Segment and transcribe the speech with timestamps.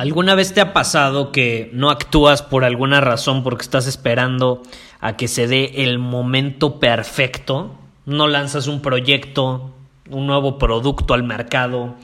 [0.00, 4.62] ¿Alguna vez te ha pasado que no actúas por alguna razón porque estás esperando
[4.98, 7.74] a que se dé el momento perfecto?
[8.06, 9.74] No lanzas un proyecto,
[10.08, 11.96] un nuevo producto al mercado,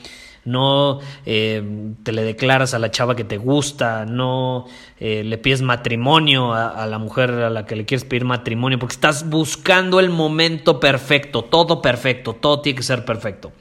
[0.45, 4.67] no eh, te le declaras a la chava que te gusta, no
[5.01, 8.79] eh, le pides matrimonio a, a, la mujer a la que le quieres pedir matrimonio,
[8.79, 13.53] porque estás buscando el momento perfecto, todo perfecto, todo tiene que ser perfecto.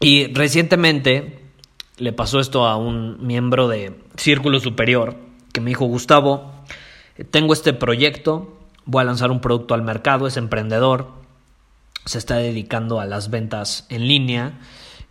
[0.00, 1.37] Y recientemente
[1.98, 5.16] le pasó esto a un miembro de Círculo Superior
[5.52, 6.52] que me dijo, Gustavo,
[7.30, 11.12] tengo este proyecto, voy a lanzar un producto al mercado, es emprendedor,
[12.04, 14.58] se está dedicando a las ventas en línea,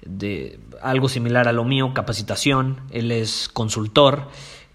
[0.05, 4.29] de algo similar a lo mío, capacitación, él es consultor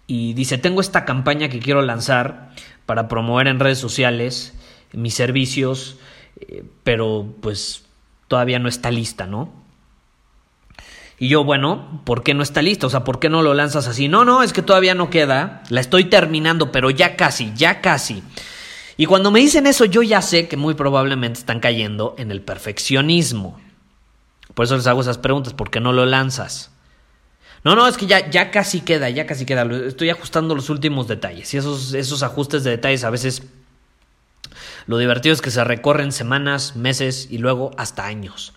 [0.06, 2.50] y dice, tengo esta campaña que quiero lanzar
[2.86, 4.52] para promover en redes sociales
[4.92, 5.96] mis servicios,
[6.40, 7.86] eh, pero pues
[8.28, 9.61] todavía no está lista, ¿no?
[11.18, 12.86] Y yo, bueno, ¿por qué no está lista?
[12.86, 14.08] O sea, ¿por qué no lo lanzas así?
[14.08, 15.62] No, no, es que todavía no queda.
[15.68, 18.22] La estoy terminando, pero ya casi, ya casi.
[18.96, 22.42] Y cuando me dicen eso, yo ya sé que muy probablemente están cayendo en el
[22.42, 23.60] perfeccionismo.
[24.54, 26.70] Por eso les hago esas preguntas, ¿por qué no lo lanzas?
[27.64, 29.62] No, no, es que ya, ya casi queda, ya casi queda.
[29.86, 31.54] Estoy ajustando los últimos detalles.
[31.54, 33.44] Y esos, esos ajustes de detalles a veces
[34.86, 38.52] lo divertido es que se recorren semanas, meses y luego hasta años.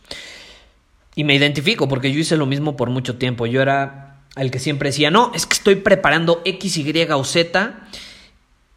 [1.16, 3.46] Y me identifico porque yo hice lo mismo por mucho tiempo.
[3.46, 7.88] Yo era el que siempre decía, no, es que estoy preparando X, Y o Z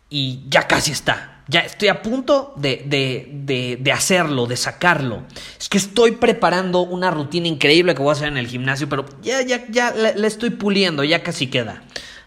[0.09, 1.43] y ya casi está.
[1.49, 5.25] Ya estoy a punto de, de, de, hacerlo, de sacarlo.
[5.59, 9.07] Es que estoy preparando una rutina increíble que voy a hacer en el gimnasio, pero
[9.23, 11.83] ya, ya, ya la, estoy puliendo, ya casi queda.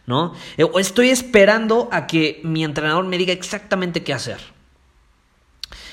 [0.07, 0.33] ¿No?
[0.73, 4.39] O estoy esperando a que mi entrenador me diga exactamente qué hacer.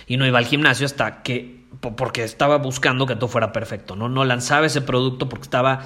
[0.06, 4.08] Y no iba al gimnasio hasta que porque estaba buscando que todo fuera perfecto, ¿no?
[4.08, 5.82] No lanzaba ese producto porque estaba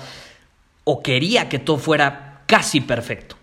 [0.84, 3.36] o quería que todo fuera casi perfecto.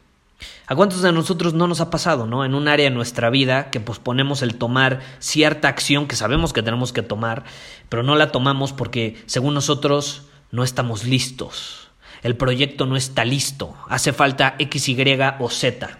[0.68, 2.46] ¿A cuántos de nosotros no nos ha pasado, no?
[2.46, 6.64] En un área de nuestra vida que posponemos el tomar cierta acción que sabemos que
[6.64, 7.44] tenemos que tomar,
[7.90, 11.90] pero no la tomamos porque, según nosotros, no estamos listos.
[12.22, 13.76] El proyecto no está listo.
[13.88, 14.98] Hace falta X, Y
[15.40, 15.98] o Z.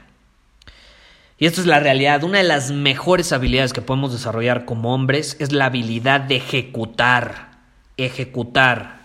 [1.40, 2.24] Y esto es la realidad.
[2.24, 7.52] Una de las mejores habilidades que podemos desarrollar como hombres es la habilidad de ejecutar.
[7.96, 9.00] Ejecutar.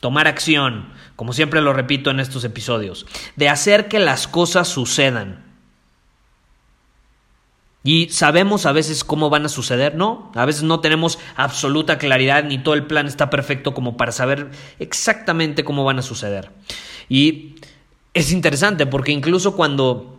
[0.00, 0.92] Tomar acción.
[1.14, 3.06] Como siempre lo repito en estos episodios.
[3.36, 5.44] De hacer que las cosas sucedan.
[7.84, 10.32] Y sabemos a veces cómo van a suceder, ¿no?
[10.34, 14.50] A veces no tenemos absoluta claridad ni todo el plan está perfecto como para saber
[14.80, 16.50] exactamente cómo van a suceder.
[17.08, 17.54] Y
[18.12, 20.15] es interesante porque incluso cuando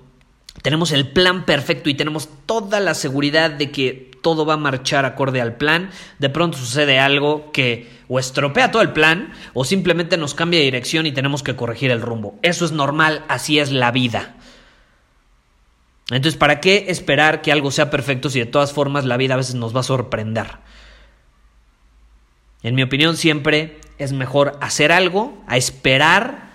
[0.61, 5.05] tenemos el plan perfecto y tenemos toda la seguridad de que todo va a marchar
[5.05, 10.17] acorde al plan, de pronto sucede algo que o estropea todo el plan o simplemente
[10.17, 12.39] nos cambia de dirección y tenemos que corregir el rumbo.
[12.41, 14.35] Eso es normal, así es la vida.
[16.09, 19.37] Entonces, ¿para qué esperar que algo sea perfecto si de todas formas la vida a
[19.37, 20.47] veces nos va a sorprender?
[22.63, 26.47] En mi opinión, siempre es mejor hacer algo a esperar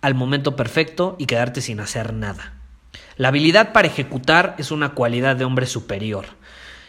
[0.00, 2.57] al momento perfecto y quedarte sin hacer nada.
[3.18, 6.24] La habilidad para ejecutar es una cualidad de hombre superior.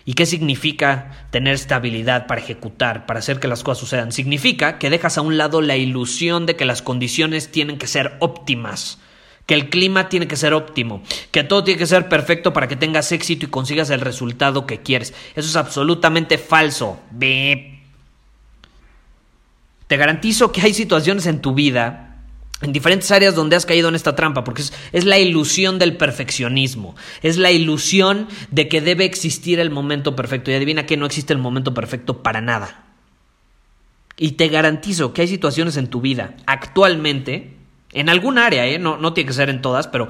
[0.05, 4.11] ¿Y qué significa tener esta habilidad para ejecutar, para hacer que las cosas sucedan?
[4.11, 8.15] Significa que dejas a un lado la ilusión de que las condiciones tienen que ser
[8.19, 8.99] óptimas,
[9.45, 12.75] que el clima tiene que ser óptimo, que todo tiene que ser perfecto para que
[12.75, 15.13] tengas éxito y consigas el resultado que quieres.
[15.35, 16.99] Eso es absolutamente falso.
[19.87, 22.08] Te garantizo que hay situaciones en tu vida
[22.61, 26.95] en diferentes áreas donde has caído en esta trampa, porque es, la ilusión del perfeccionismo,
[27.21, 30.51] es la ilusión de que debe existir el momento perfecto.
[30.51, 32.85] Y adivina que no existe el momento perfecto para nada.
[34.17, 37.53] Y te garantizo que hay situaciones en tu vida actualmente,
[37.93, 38.77] en algún área, ¿eh?
[38.77, 40.09] no, no tiene que ser en todas, pero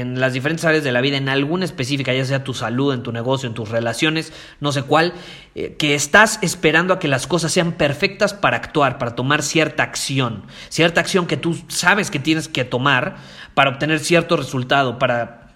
[0.00, 3.02] en las diferentes áreas de la vida, en alguna específica, ya sea tu salud, en
[3.02, 5.14] tu negocio, en tus relaciones, no sé cuál,
[5.54, 9.82] eh, que estás esperando a que las cosas sean perfectas para actuar, para tomar cierta
[9.82, 13.16] acción, cierta acción que tú sabes que tienes que tomar
[13.54, 15.54] para obtener cierto resultado, para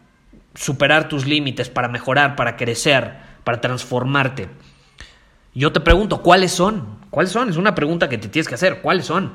[0.54, 3.14] superar tus límites, para mejorar, para crecer,
[3.44, 4.48] para transformarte.
[5.54, 6.98] Yo te pregunto, ¿cuáles son?
[7.10, 7.48] ¿Cuáles son?
[7.48, 8.80] Es una pregunta que te tienes que hacer.
[8.80, 9.32] ¿Cuáles son?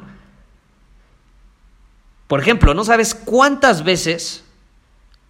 [2.27, 4.45] Por ejemplo, no sabes cuántas veces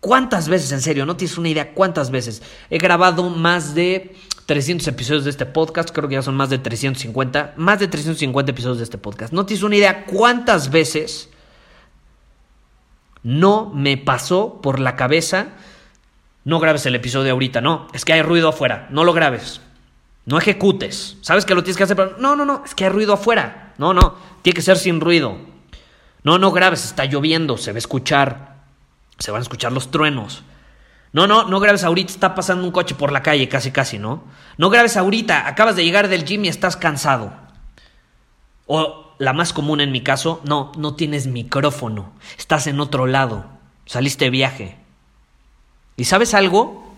[0.03, 1.05] ¿Cuántas veces, en serio?
[1.05, 2.41] No tienes una idea cuántas veces.
[2.69, 4.13] He grabado más de
[4.47, 8.51] 300 episodios de este podcast, creo que ya son más de 350, más de 350
[8.51, 9.31] episodios de este podcast.
[9.31, 11.29] No tienes una idea cuántas veces
[13.23, 15.53] no me pasó por la cabeza,
[16.44, 19.61] no grabes el episodio ahorita, no, es que hay ruido afuera, no lo grabes,
[20.25, 22.89] no ejecutes, sabes que lo tienes que hacer, pero no, no, no, es que hay
[22.89, 25.38] ruido afuera, no, no, tiene que ser sin ruido,
[26.23, 28.52] no, no grabes, está lloviendo, se va a escuchar,
[29.23, 30.43] se van a escuchar los truenos.
[31.13, 34.25] No, no, no grabes ahorita, está pasando un coche por la calle, casi, casi, ¿no?
[34.57, 37.31] No grabes ahorita, acabas de llegar del gym y estás cansado.
[38.67, 43.45] O la más común en mi caso, no, no tienes micrófono, estás en otro lado,
[43.85, 44.75] saliste de viaje.
[45.95, 46.93] ¿Y sabes algo?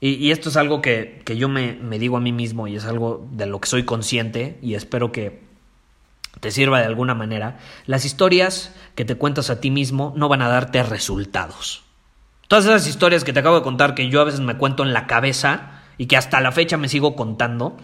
[0.00, 2.84] Y, esto es algo que, que yo me, me digo a mí mismo y es
[2.84, 5.45] algo de lo que soy consciente y espero que
[6.40, 10.42] te sirva de alguna manera, las historias que te cuentas a ti mismo no van
[10.42, 11.84] a darte resultados.
[12.48, 14.92] Todas esas historias que te acabo de contar, que yo a veces me cuento en
[14.92, 17.76] la cabeza y que hasta la fecha me sigo contando,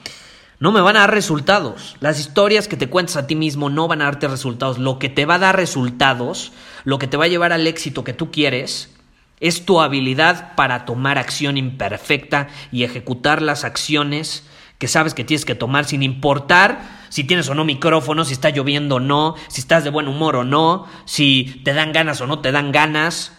[0.60, 1.96] no me van a dar resultados.
[1.98, 4.78] Las historias que te cuentas a ti mismo no van a darte resultados.
[4.78, 6.52] Lo que te va a dar resultados,
[6.84, 8.94] lo que te va a llevar al éxito que tú quieres,
[9.40, 14.44] es tu habilidad para tomar acción imperfecta y ejecutar las acciones
[14.82, 18.50] que sabes que tienes que tomar sin importar si tienes o no micrófono, si está
[18.50, 22.26] lloviendo o no, si estás de buen humor o no, si te dan ganas o
[22.26, 23.32] no te dan ganas,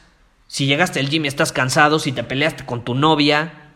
[0.47, 3.73] si llegaste al gym y estás cansado, si te peleaste con tu novia,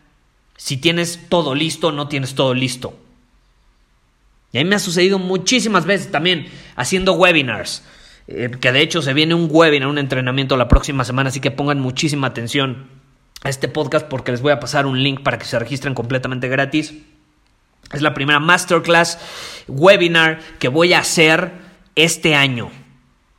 [0.56, 2.98] si tienes todo listo o no tienes todo listo.
[4.50, 7.84] Y a mí me ha sucedido muchísimas veces también haciendo webinars.
[8.28, 11.50] Eh, que de hecho se viene un webinar, un entrenamiento la próxima semana, así que
[11.50, 12.88] pongan muchísima atención
[13.42, 16.48] a este podcast porque les voy a pasar un link para que se registren completamente
[16.48, 16.94] gratis.
[17.92, 19.18] Es la primera masterclass
[19.66, 21.52] webinar que voy a hacer
[21.94, 22.70] este año.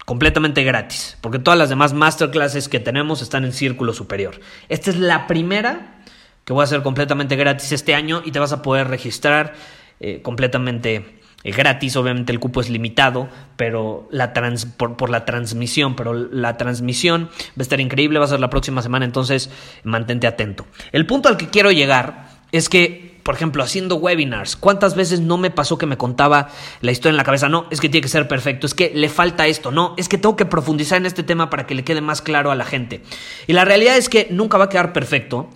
[0.06, 1.18] Completamente gratis.
[1.22, 4.40] Porque todas las demás masterclasses que tenemos están en círculo superior.
[4.68, 6.02] Esta es la primera
[6.46, 9.54] que voy a hacer completamente gratis este año y te vas a poder registrar
[10.00, 11.96] eh, completamente eh, gratis.
[11.96, 14.34] Obviamente el cupo es limitado pero la
[14.78, 15.96] por, por, la transmisión.
[15.96, 18.18] Pero la transmisión va a estar increíble.
[18.18, 19.06] Va a ser la próxima semana.
[19.06, 19.52] Entonces
[19.84, 20.66] mantente atento.
[20.92, 25.38] El punto al que quiero llegar es que por ejemplo, haciendo webinars, ¿cuántas veces no
[25.38, 26.50] me pasó que me contaba
[26.82, 27.50] la historia en la cabeza?
[27.50, 30.18] No, es que tiene que ser perfecto, es que le falta esto, no, es que
[30.18, 33.04] tengo que profundizar en este tema para que le quede más claro a la gente.
[33.48, 35.50] Y la realidad es que nunca va a quedar perfecto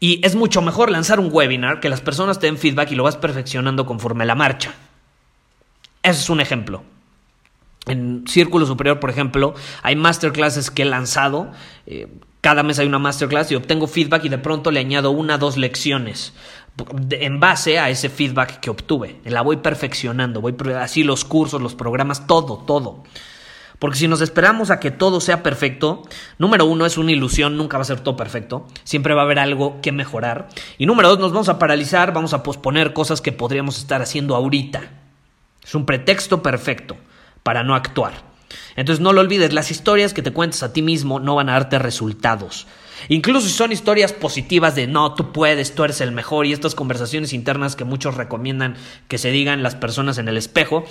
[0.00, 3.04] y es mucho mejor lanzar un webinar que las personas te den feedback y lo
[3.04, 4.74] vas perfeccionando conforme la marcha.
[6.02, 6.82] Ese es un ejemplo.
[7.86, 11.50] En Círculo Superior, por ejemplo, hay masterclasses que he lanzado.
[11.86, 12.08] Eh,
[12.40, 15.58] cada mes hay una masterclass y obtengo feedback y de pronto le añado una dos
[15.58, 16.32] lecciones
[17.10, 19.20] en base a ese feedback que obtuve.
[19.24, 23.02] La voy perfeccionando, voy así los cursos, los programas, todo, todo.
[23.78, 26.02] Porque si nos esperamos a que todo sea perfecto,
[26.38, 29.38] número uno es una ilusión, nunca va a ser todo perfecto, siempre va a haber
[29.38, 30.48] algo que mejorar.
[30.76, 34.36] Y número dos, nos vamos a paralizar, vamos a posponer cosas que podríamos estar haciendo
[34.36, 34.82] ahorita.
[35.64, 36.96] Es un pretexto perfecto
[37.42, 38.12] para no actuar.
[38.76, 41.52] Entonces no lo olvides, las historias que te cuentas a ti mismo no van a
[41.52, 42.66] darte resultados.
[43.08, 46.74] Incluso si son historias positivas de no, tú puedes, tú eres el mejor y estas
[46.74, 48.76] conversaciones internas que muchos recomiendan
[49.08, 50.84] que se digan las personas en el espejo,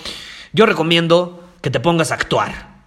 [0.53, 2.79] yo recomiendo que te pongas a actuar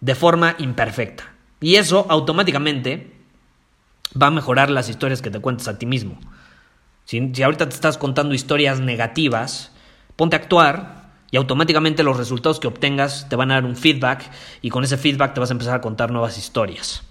[0.00, 1.32] de forma imperfecta.
[1.60, 3.12] Y eso automáticamente
[4.20, 6.18] va a mejorar las historias que te cuentas a ti mismo.
[7.04, 9.72] Si, si ahorita te estás contando historias negativas,
[10.16, 14.30] ponte a actuar y automáticamente los resultados que obtengas te van a dar un feedback
[14.62, 17.02] y con ese feedback te vas a empezar a contar nuevas historias.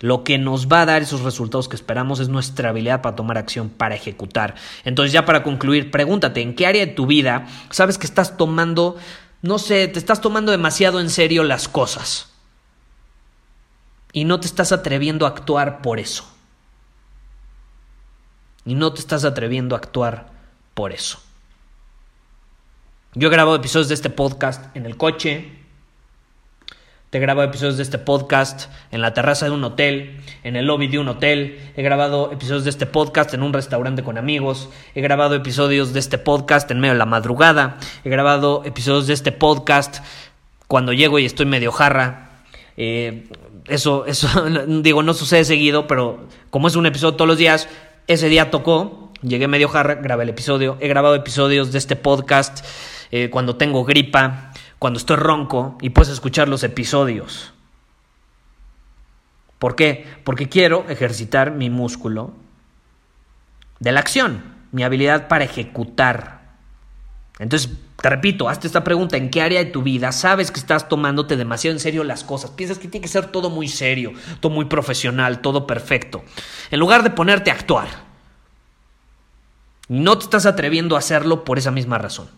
[0.00, 3.36] Lo que nos va a dar esos resultados que esperamos es nuestra habilidad para tomar
[3.36, 4.54] acción, para ejecutar.
[4.84, 8.96] Entonces ya para concluir, pregúntate, ¿en qué área de tu vida sabes que estás tomando,
[9.42, 12.32] no sé, te estás tomando demasiado en serio las cosas?
[14.12, 16.32] Y no te estás atreviendo a actuar por eso.
[18.64, 20.30] Y no te estás atreviendo a actuar
[20.74, 21.20] por eso.
[23.14, 25.57] Yo he grabado episodios de este podcast en el coche,
[27.10, 30.66] te he grabado episodios de este podcast en la terraza de un hotel, en el
[30.66, 31.58] lobby de un hotel.
[31.74, 34.68] He grabado episodios de este podcast en un restaurante con amigos.
[34.94, 37.78] He grabado episodios de este podcast en medio de la madrugada.
[38.04, 40.04] He grabado episodios de este podcast
[40.66, 42.42] cuando llego y estoy medio jarra.
[42.76, 43.26] Eh,
[43.68, 44.28] eso, eso,
[44.68, 47.70] digo, no sucede seguido, pero como es un episodio todos los días,
[48.06, 50.76] ese día tocó, llegué medio jarra, grabé el episodio.
[50.78, 52.62] He grabado episodios de este podcast
[53.10, 54.47] eh, cuando tengo gripa,
[54.78, 57.52] cuando estoy ronco y puedes escuchar los episodios.
[59.58, 60.06] ¿Por qué?
[60.24, 62.32] Porque quiero ejercitar mi músculo
[63.80, 66.52] de la acción, mi habilidad para ejecutar.
[67.40, 67.70] Entonces,
[68.00, 71.36] te repito, hazte esta pregunta, ¿en qué área de tu vida sabes que estás tomándote
[71.36, 72.52] demasiado en serio las cosas?
[72.52, 76.22] Piensas que tiene que ser todo muy serio, todo muy profesional, todo perfecto.
[76.70, 77.88] En lugar de ponerte a actuar,
[79.88, 82.28] no te estás atreviendo a hacerlo por esa misma razón.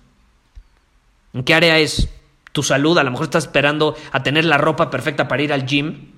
[1.34, 2.08] ¿En qué área es
[2.52, 2.98] tu salud?
[2.98, 6.12] A lo mejor estás esperando a tener la ropa perfecta para ir al gym.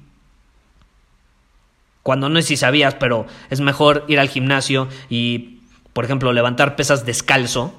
[2.03, 5.61] Cuando no sé si sabías, pero es mejor ir al gimnasio y,
[5.93, 7.75] por ejemplo, levantar pesas descalzo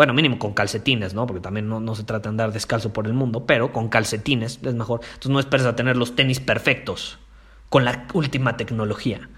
[0.00, 1.26] bueno, mínimo con calcetines, ¿no?
[1.26, 4.74] Porque también no, se trata de andar descalzo por el mundo, pero con calcetines es
[4.74, 5.00] mejor.
[5.02, 7.18] Entonces no esperes a tener los tenis perfectos
[7.68, 9.28] con la última tecnología.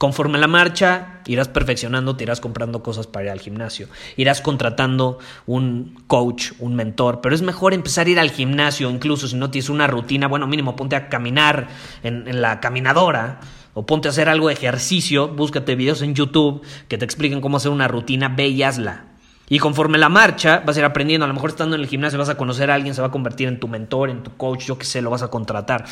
[0.00, 3.86] Conforme la marcha, irás perfeccionando, te irás comprando cosas para ir al gimnasio.
[4.16, 7.20] Irás contratando un coach, un mentor.
[7.20, 10.26] Pero es mejor empezar a ir al gimnasio, incluso si no tienes una rutina.
[10.26, 11.68] Bueno, mínimo ponte a caminar
[12.02, 13.40] en, la caminadora
[13.74, 17.58] o ponte a hacer algo de ejercicio, búscate videos en YouTube que te expliquen cómo
[17.58, 18.64] hacer una rutina, ve y.
[19.50, 21.26] Y conforme la marcha, vas a ir aprendiendo.
[21.26, 23.10] A lo mejor estando en el gimnasio vas a conocer a alguien, se va a
[23.10, 25.84] convertir en tu mentor, en tu coach, yo qué sé, lo vas a contratar.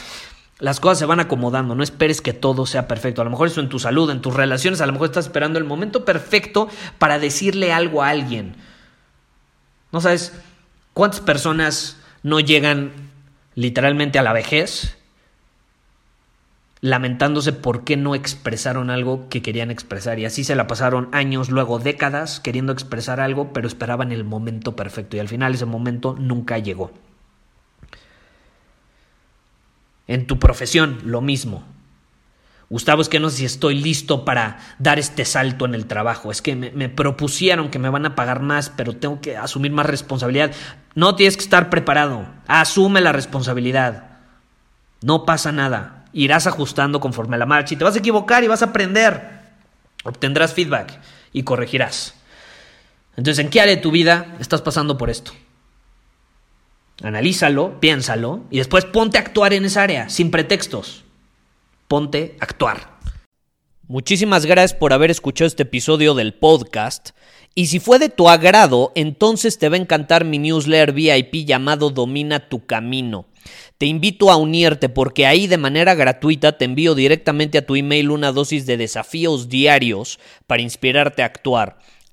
[0.61, 3.23] Las cosas se van acomodando, no esperes que todo sea perfecto.
[3.23, 5.59] A lo mejor eso en tu salud, en tus relaciones, a lo mejor estás esperando
[5.59, 8.57] el momento perfecto para decirle algo a alguien.
[9.93, 10.33] ¿No sabes
[10.95, 12.93] cuántas personas no llegan
[13.55, 14.99] literalmente a la vejez
[16.81, 20.19] lamentándose por qué no expresaron algo que querían expresar.
[20.19, 24.77] Y así se la pasaron años, luego décadas, queriendo expresar algo, pero esperaban el momento
[24.77, 25.17] perfecto.
[25.17, 26.93] Y al final ese momento nunca llegó.
[30.09, 31.65] En tu profesión, lo mismo.
[32.69, 36.33] Gustavo, es que no sé si estoy listo para dar este salto en el trabajo.
[36.33, 39.71] Es que me, me, propusieron que me van a pagar más, pero tengo que asumir
[39.71, 40.51] más responsabilidad.
[40.95, 42.27] No tienes que estar preparado.
[42.49, 44.19] Asume la responsabilidad.
[45.01, 48.49] No pasa nada irás ajustando conforme a la marcha y te vas a equivocar y
[48.49, 49.39] vas a aprender.
[50.05, 50.99] Obtendrás feedback
[51.33, 52.15] y corregirás.
[53.17, 55.33] Entonces, ¿en qué área de tu vida estás pasando por esto?
[57.03, 61.05] Analízalo, piénsalo y después ponte a actuar en esa área, sin pretextos.
[61.87, 62.99] Ponte a actuar.
[63.87, 67.11] Muchísimas gracias por haber escuchado este episodio del podcast.
[67.55, 71.91] Y si fue de tu agrado, entonces te va a encantar mi newsletter VIP llamado
[71.91, 73.27] Domina tu Camino.
[73.79, 78.11] Te invito a unirte porque ahí de manera gratuita te envío directamente a tu email
[78.11, 81.79] una dosis de desafíos diarios para inspirarte a actuar.